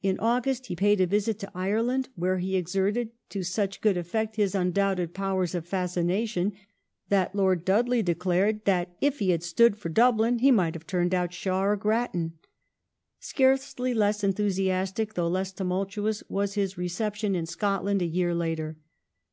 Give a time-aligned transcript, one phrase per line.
[0.00, 4.36] In August he paid a visit to Ireland, where he exerted to such good effect
[4.36, 6.52] his undoubted powers of fascination
[7.08, 11.12] that Lord Dudley declared that" if he had stood for Dublin he might have turned
[11.16, 12.42] out Shaw or Grattan "^
[13.18, 18.76] Scarcely less enthusiastic, though less tumultuous, was his reception in Scotland a year later.